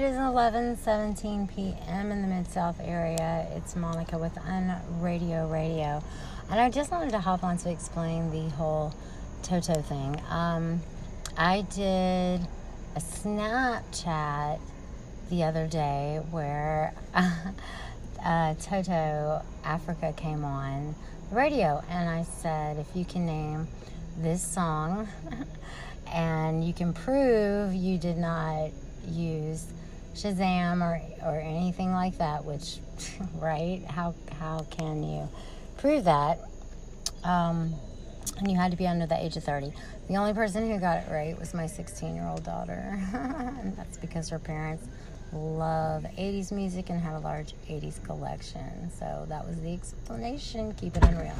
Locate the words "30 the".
39.44-40.16